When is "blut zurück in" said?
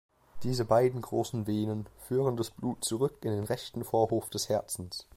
2.49-3.33